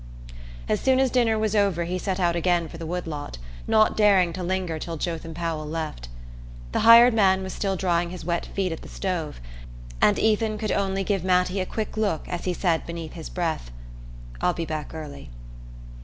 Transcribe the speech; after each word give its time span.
As 0.67 0.79
soon 0.79 0.99
as 0.99 1.11
dinner 1.11 1.37
was 1.37 1.55
over 1.55 1.83
he 1.83 1.99
set 1.99 2.19
out 2.19 2.35
again 2.35 2.67
for 2.67 2.79
the 2.79 2.87
wood 2.87 3.05
lot, 3.05 3.37
not 3.67 3.95
daring 3.95 4.33
to 4.33 4.41
linger 4.41 4.79
till 4.79 4.97
Jotham 4.97 5.35
Powell 5.35 5.67
left. 5.67 6.09
The 6.71 6.79
hired 6.79 7.13
man 7.13 7.43
was 7.43 7.53
still 7.53 7.75
drying 7.75 8.09
his 8.09 8.25
wet 8.25 8.47
feet 8.47 8.71
at 8.71 8.81
the 8.81 8.87
stove, 8.89 9.39
and 10.01 10.17
Ethan 10.17 10.57
could 10.57 10.71
only 10.71 11.03
give 11.03 11.23
Mattie 11.23 11.59
a 11.59 11.67
quick 11.67 11.97
look 11.97 12.27
as 12.27 12.45
he 12.45 12.53
said 12.55 12.83
beneath 12.87 13.13
his 13.13 13.29
breath: 13.29 13.69
"I'll 14.41 14.53
be 14.55 14.65
back 14.65 14.91
early." 14.91 15.29